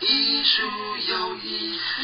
[0.00, 0.62] 艺术
[1.08, 2.02] 有意思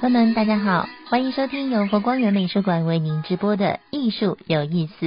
[0.00, 5.06] 朋友们，大家好，欢迎收听由佛光园美术馆为您直播的《艺术有意思》。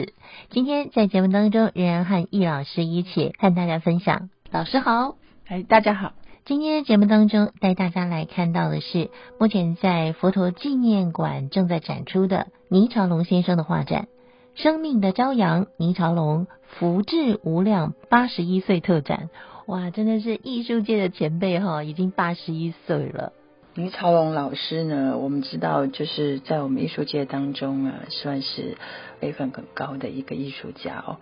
[0.50, 4.30] 今天在节目当中，仍然和易老师一起和大家分享。
[4.52, 5.16] 老师好，
[5.54, 6.14] 哎，大家好。
[6.46, 14.08] 今天节目当中带大家来看到的是，目前在佛陀纪念馆正在展出的倪朝龙先生的画展
[14.60, 19.30] 《生命的朝阳》，倪朝龙福至无量八十一岁特展。
[19.68, 23.32] 哇，真的是艺术界的前辈哈，已经八十一岁了。
[23.76, 28.76] 倪朝龙老师呢，我们知道就是在我们艺术界当中啊，算是
[29.20, 31.18] 辈分很高的一个艺术家哦。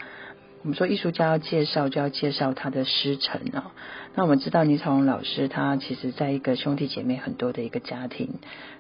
[0.63, 3.71] 我们说艺术家要介绍，就要介绍他的师承哦。
[4.13, 8.35] 那我们知道倪朝龙老师，他其实在一个兄弟姐妹很多的一个家庭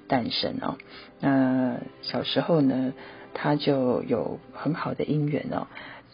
[0.07, 0.77] 诞生哦。
[1.19, 2.93] 那小时候呢，
[3.33, 5.65] 他就有很好的姻缘哦。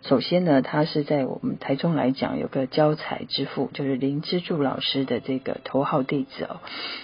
[0.03, 6.61] 首先呢，他是在我们台中来讲，有个教材之父，就是林之助老师的这个头号弟子哦。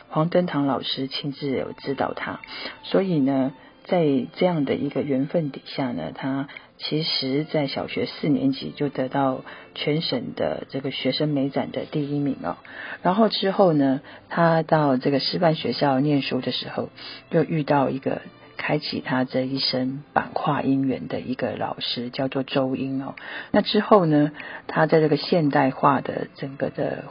[0.08, 2.40] 黄登堂老师亲自有指导他，
[2.84, 3.52] 所以呢，
[3.84, 4.06] 在
[4.38, 6.48] 这样的一个缘分底下呢，他
[6.84, 12.58] 其实在小学四年级就得到全省的这个学生美展的第一名哦。
[13.02, 16.90] 然后之后呢，他到这个师范学校念书的时候，
[17.32, 18.22] 又遇到一个。
[18.56, 23.14] 开启他这一生版画姻缘的一个老师叫做周英哦。
[23.52, 24.32] 那之后呢，
[24.68, 27.04] 他在这个现代化的整个的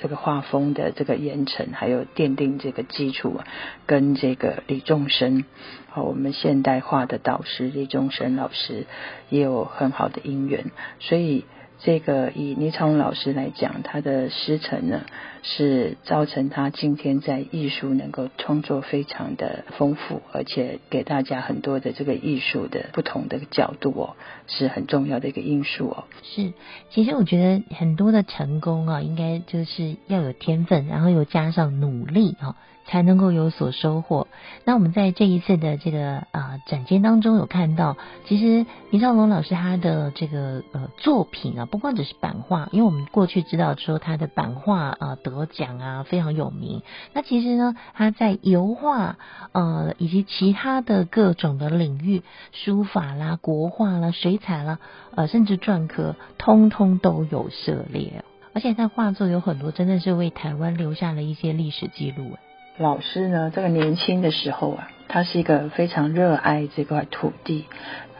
[0.00, 3.46] 这个画风的这个严惩，还有奠定这个基础啊，
[3.86, 5.44] 跟这个李仲生，
[5.90, 8.86] 好，我们现代化的导师李仲生老师
[9.28, 11.44] 也有很好的姻缘，所以。
[11.80, 15.02] 这个以倪昌荣老师来讲，他的师承呢，
[15.42, 24.16] 是造成他今天在艺术能够创作非常的丰富，而且给大家很多的这个艺术的不同的角度哦，
[24.46, 26.04] 是很重要的一个因素哦。
[26.22, 26.52] 是，
[26.90, 32.56] 其实我觉得很多的成功啊，应该就是要有天分，然后又加上努力啊。
[32.90, 34.28] 才能够有所收获。
[34.64, 46.82] 那我们在这一次的这个啊展间当中有看到，其实倪兆龙老师他的这个呃作品啊，不光只是版画，因为我们过去知道说他的版画啊得奖啊非常有名。
[47.12, 49.18] 那其实呢，他在油画
[49.52, 52.22] 呃以及其他的各种的领域，
[52.52, 54.78] 书法啦、国画啦、水彩啦，
[55.14, 58.24] 呃甚至篆刻，通通都有涉猎。
[58.54, 62.36] 而且他画作有很多，真的是为台湾留下了一些历史记录。
[62.76, 67.66] 老师呢，这个年轻的时候啊，他是一个非常热爱这块土地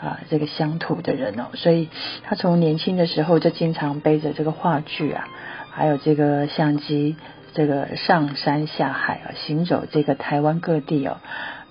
[0.00, 1.88] 啊，这个乡土的人哦，所以
[2.24, 5.28] 他从年轻的时候就经常背着这个话剧啊，
[5.78, 7.14] 还有这个相机，
[7.54, 11.18] 这个上山下海啊，行走这个台湾各地哦。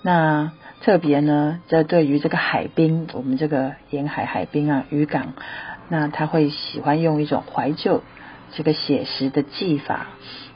[0.02, 5.34] 那特别呢，这对于这个海滨，我们这个沿海海滨啊，渔港，
[5.90, 8.02] 那他会喜欢用一种怀旧
[8.54, 10.08] 这个写实的技法，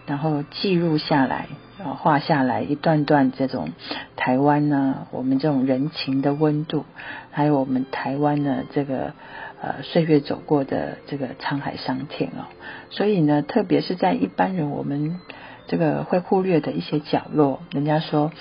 [0.06, 1.48] 然后记录下来。
[1.84, 3.72] 啊，画下来一段段这种
[4.16, 6.86] 台湾呢，我们这种人情的温度，
[7.32, 9.14] 还有我们台湾呢这个
[9.62, 12.46] 呃岁月走过的这个沧海桑田哦，
[12.92, 15.20] 所以呢，特别是在一般人我们
[15.68, 18.32] 这个会忽略的一些角落，人家说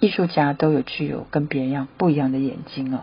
[0.00, 3.00] 艺术家都有具有跟别人一样不一样的眼睛哦。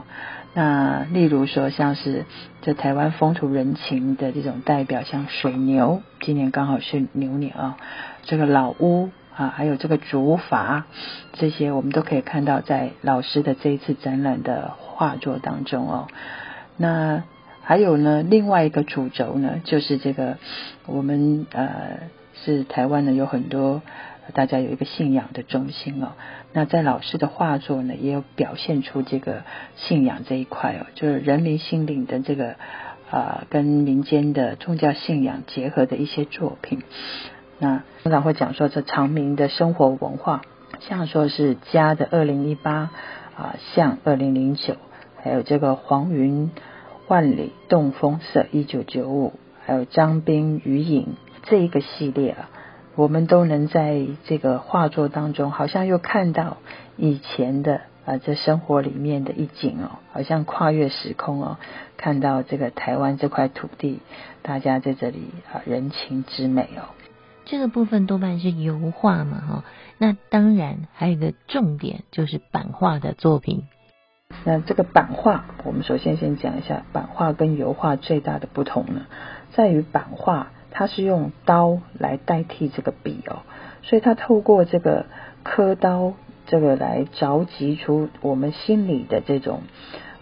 [0.53, 2.25] 那例如说像是
[2.61, 7.77] 这台湾风土人情的这种代表，像水牛，今年刚好是牛年啊，
[8.23, 9.09] 这个老屋。
[9.37, 10.81] 啊，还有这个竹筏，
[11.33, 16.07] 这些我们都可以看到在老师的这一次展览的画作当中哦。
[16.75, 17.23] 那
[17.61, 20.37] 还有呢，另外一个主轴呢，就是这个
[20.87, 21.99] 我们呃
[22.43, 23.83] 是台湾呢有很多
[24.33, 26.13] 大家有一个信仰的中心哦。
[26.51, 29.43] 那在老师的画作呢，也有表现出这个
[29.75, 32.55] 信仰这一块哦，就是人民心灵的这个
[33.11, 36.81] 啊跟民间的宗教信仰结合的一些作品。
[37.59, 40.41] 那通常会讲说这长明的生活文化，
[40.79, 42.91] 像说是家的二零一八
[43.35, 44.75] 啊，像二零零九，
[45.23, 46.51] 还有这个黄云
[47.07, 49.33] 万里动风色一九九五，
[49.65, 52.49] 还有张斌余影这一个系列啊，
[52.95, 56.57] 我们都能在这个画作当中，好像又看到
[56.95, 61.57] 以前的啊这生活里面的一景哦，好像跨越时空哦，
[61.97, 63.99] 看到这个台湾这块土地，
[64.43, 66.93] 大家在这里啊人情之美哦。
[67.49, 69.63] 这个部分多半是油画嘛，哈，
[69.97, 73.63] 那当然还有一个重点就是版画的作品。
[74.43, 79.05] 那这个版画，我们首先先讲一下版画跟油画最大的不同呢，
[79.53, 83.43] 在于版画它是用刀来代替这个笔哦，
[83.81, 85.05] 所以它透过这个
[85.43, 86.15] 刻刀
[86.47, 89.61] 这个来着急出我们心里的这种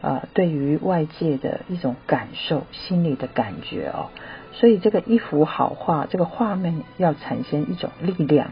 [0.01, 4.09] 啊对于外界的一种感受，心里的感觉哦。
[4.55, 8.51] 所以这个一幅好画，这个画面要产生一种力量。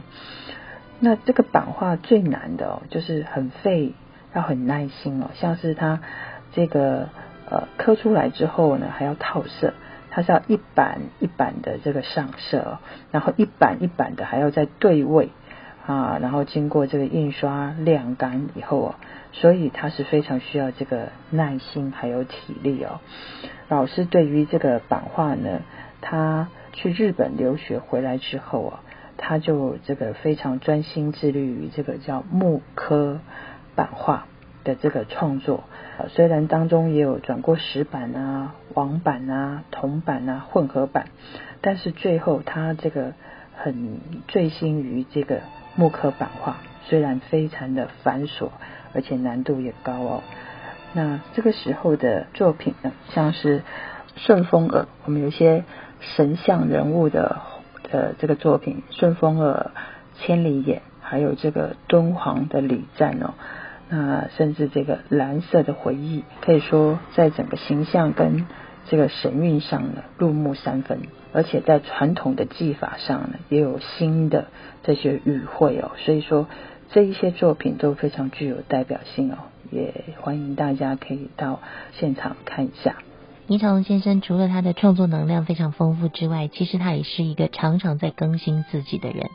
[1.00, 3.94] 那这个版画最难的哦，就是很费，
[4.34, 5.32] 要很耐心哦。
[5.36, 6.02] 像是它
[6.54, 7.10] 这个
[7.50, 9.74] 呃刻出来之后呢，还要套色，
[10.12, 12.80] 它是要一版一版的这个上色哦，
[13.12, 15.30] 然后一版一版的还要再对位
[15.86, 18.96] 啊，然后经过这个印刷晾干以后哦，
[19.32, 23.00] 所以它是非常需要这个耐心还有体力哦。
[23.68, 25.62] 老师对于这个版画呢。
[26.06, 28.84] 他去日本留学回来之后啊，
[29.16, 33.20] 他就这个非常专心致力于这个叫木刻
[33.74, 34.26] 版画
[34.66, 35.64] 的这个创作。
[36.10, 41.08] 虽然当中也有转过石板啊、网版啊、铜版啊、混合版，
[41.62, 43.14] 但是最后他这个
[43.56, 45.40] 很醉心于这个
[45.76, 48.50] 木刻版画，虽然非常的繁琐，
[48.94, 50.24] 而且难度也高哦。
[50.92, 53.62] 那这个时候的作品呢，像是
[54.18, 55.64] 顺风耳，我们有些。
[56.16, 57.38] 神像人物的
[57.92, 59.72] 的这个作品《顺风耳》
[60.26, 63.34] 《千里眼》，还有这个敦煌的礼赞哦，
[63.90, 68.46] 那甚至这个蓝色的回忆，可以说在整个形象跟
[68.90, 71.00] 这个神韵上呢，入木三分，
[71.34, 74.46] 而且在传统的技法上呢，也有新的
[74.84, 76.48] 这些语汇哦，所以说
[76.92, 79.38] 这一些作品都非常具有代表性哦，
[79.72, 81.60] 也欢迎大家可以到
[81.94, 82.96] 现场看一下。
[83.48, 89.30] 倪长龙先生除了他的创作能量非常丰富之外，其实他也是一个常常在更新自己的人。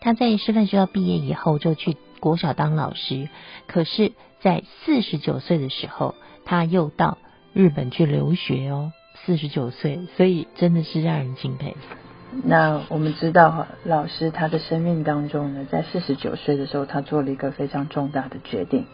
[0.00, 3.28] 他在师范学校毕业以后就去国小当老师，
[3.68, 7.18] 可是，在四十九岁的时候，他又到
[7.52, 8.92] 日本去留学哦。
[9.24, 11.76] 四十九岁，所以真的是让人敬佩。
[12.42, 18.86] 那我们知道哈，老师他的生命当中呢，在四十九岁的时候，他做了一个非常重大的决定。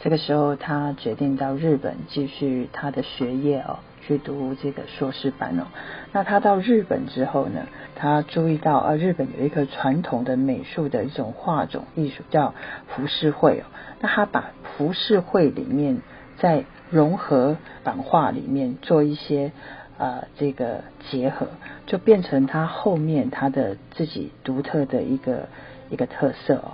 [0.00, 3.80] 这个时候，他决定到日本继续他的学业哦。
[4.06, 5.64] 去读这个硕士班哦，
[6.12, 7.66] 那他到日本之后呢，
[7.96, 12.54] 他注意到啊，日本有一个传统的美术的一种画种艺术叫
[12.88, 13.64] 浮世绘哦，
[14.00, 16.02] 那他把浮世绘里面
[16.36, 19.52] 在融合版画里面做一些
[19.96, 21.46] 啊这个结合，
[21.86, 25.48] 就变成他后面他的自己独特的一个
[25.88, 26.72] 一个特色哦，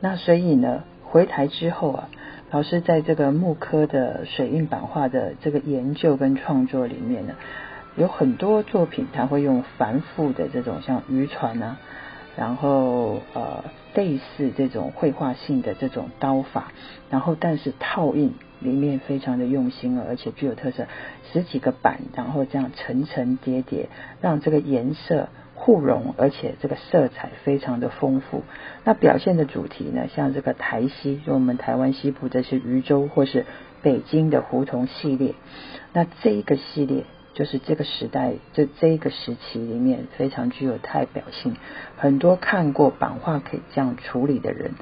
[0.00, 2.08] 那所以呢，回台之后啊。
[2.54, 7.34] 老师在这个木刻的水印版画的这个研究跟创作里面呢，
[7.96, 11.78] 有很多作品他会用繁复的这种像渔船啊，
[12.36, 13.64] 然后呃
[13.96, 16.72] 类似这种绘画性的这种刀法，
[17.10, 20.86] 然后但是套印里面非常的用心而且具有特色，
[21.32, 23.88] 十几个板，然后这样层层叠叠，
[24.20, 25.28] 让这个颜色。
[25.54, 28.42] 互融，而且这个色彩非常的丰富。
[28.84, 33.46] 那表现的主题呢，像这个台西，就我们台湾西部这些渔州，或是
[33.82, 35.34] 北京的胡同系列。
[35.92, 37.04] 那这一个系列，
[37.34, 41.56] 就是这个时代，这这一个时期里面非常具有代表性。
[41.96, 44.72] 很多看过版画可以这样处理的人，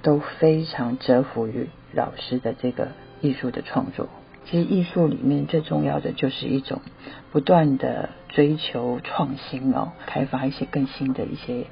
[0.00, 2.88] 都非常折服于老师的这个
[3.20, 4.08] 艺术的创作。
[4.44, 6.80] 其实艺术里面最重要的就是一种
[7.30, 11.66] 不断的追求创新哦，开发一些更新的一些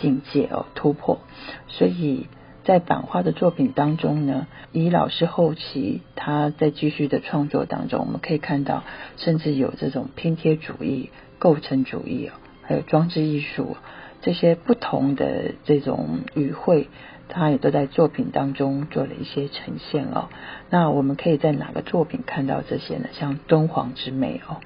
[0.00, 1.20] 境界哦，突破。
[1.68, 2.26] 所以
[2.64, 8.82] 在版画的作品当中呢，以老师后期他在继续的创作当中，我们可以看到，
[9.16, 13.76] 甚至有这种拼贴主义、构成主义哦，还有装置艺术
[14.22, 16.88] 这些不同的这种语汇。
[17.28, 20.28] 他也都在作品当中做了一些呈现哦。
[20.70, 23.08] 那我们可以在哪个作品看到这些呢？
[23.12, 24.56] 像敦煌之美哦，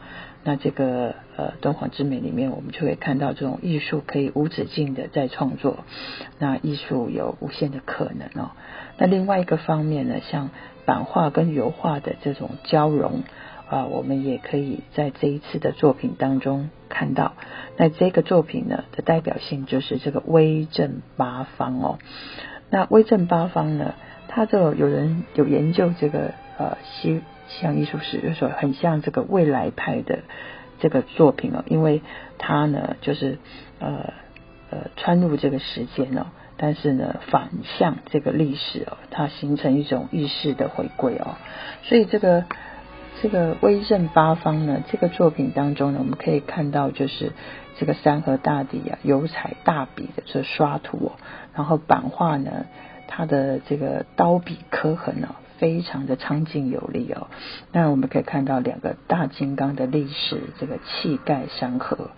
[0.44, 5.84] 那这个呃敦煌之美里面，我们就会看到这种艺术可以无止境的在创作，
[6.38, 8.50] 那艺术有无限的可能哦。
[8.96, 10.50] 那另外一个方面呢，像
[10.84, 13.22] 版画跟油画的这种交融
[13.68, 17.34] 啊，我们也可以在这一次的作品当中看到。
[17.76, 21.98] 那这个作品呢的代表性就是这个威震八方哦。
[22.70, 23.94] 那威震八方呢，
[24.28, 30.20] 它就有人有研究这个呃西西洋艺术史，就说很像这个未来派的
[30.80, 32.02] 这个作品哦，因为
[32.36, 33.38] 它呢就是
[33.78, 34.12] 呃
[34.70, 36.26] 呃穿入这个时间哦，
[36.56, 41.36] 但是呢反向这个历史哦，它形成一种意识的回归哦，
[41.84, 42.44] 所以这个。
[43.20, 47.32] 这个威震八方呢，这个作品当中呢，我们可以看到就是
[47.78, 51.12] 这个山河大地啊，油彩大笔的这刷涂，
[51.54, 52.66] 然后版画呢，
[53.08, 57.26] 它的这个刀笔刻痕呢，非常的苍劲有力哦。
[57.72, 62.10] 那我们可以看到两个大金刚的历史这个气概山河，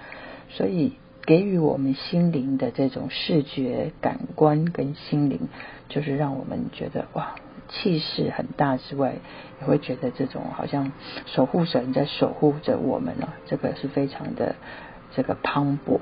[0.51, 0.93] 所以
[1.25, 5.49] 给予我们心灵的这种视觉感官跟心灵，
[5.89, 7.35] 就是让我们觉得哇，
[7.71, 9.15] 气势很大之外，
[9.61, 10.93] 也会觉得这种好像
[11.27, 14.57] 守护神在守护着我们了，这个是非常的
[15.15, 16.01] 这个磅礴。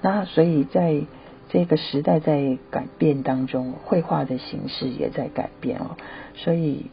[0.00, 1.02] 那所以在
[1.48, 5.96] 这个时代在改变当中，绘画的形式也在改变哦。
[6.34, 6.86] 所以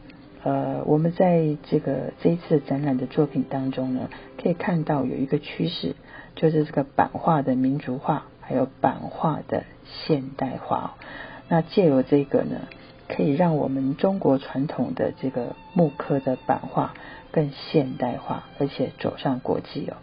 [0.44, 4.10] 呃，我们在这个这一次展览的作品当中呢，
[4.42, 5.96] 可以看到有一个趋势，
[6.36, 10.96] 就是这个版画的民族化，还有版画的现代化。
[11.48, 12.68] 那借由这个呢，
[13.10, 16.94] 可以让我们中国传统的这个木刻的版画
[17.32, 19.98] 更现代化，而且走上国际哦。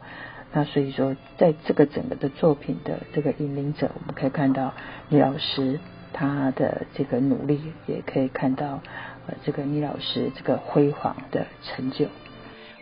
[0.53, 4.75] 那所以说，在这个整个的作品的这个引领者，我们可以看到
[5.09, 5.79] 李老师
[6.13, 8.81] 他的这个努力，也可以看到
[9.27, 12.07] 呃这个李老师这个辉煌的成就。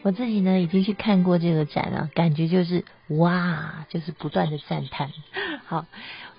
[0.02, 5.10] 我自己呢已经去看过这个展了，感觉就是哇，就是不断的赞叹。
[5.66, 5.84] 好。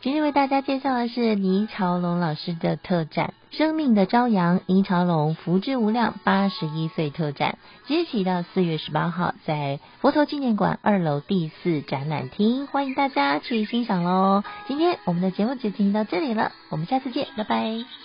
[0.05, 7.57] 今天为大家介绍的是倪朝龙老师的特展《生命的朝阳》，倪朝龙福至无量八十一岁特展，
[7.87, 14.43] 即日起到四月十八号，在佛头纪念馆二楼第四展览厅，欢迎大家去欣赏喽。
[14.67, 18.04] 今天我们的节目就进行到这里了，我们下次见，拜拜。